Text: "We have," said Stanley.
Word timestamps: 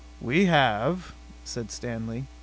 "We 0.19 0.45
have," 0.45 1.13
said 1.45 1.69
Stanley. 1.69 2.25